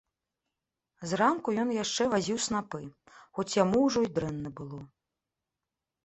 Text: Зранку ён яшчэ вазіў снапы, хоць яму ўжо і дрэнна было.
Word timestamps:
Зранку 1.09 1.49
ён 1.63 1.73
яшчэ 1.83 2.03
вазіў 2.13 2.39
снапы, 2.45 2.81
хоць 3.39 3.53
яму 3.63 3.83
ўжо 3.83 3.99
і 4.07 4.09
дрэнна 4.15 4.49
было. 4.61 4.79